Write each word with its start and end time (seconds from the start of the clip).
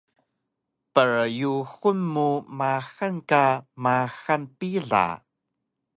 Pryuxun 0.93 1.99
mu 2.13 2.27
maxal 2.57 3.15
ka 3.29 3.45
maxal 3.83 4.41
pila 4.57 5.05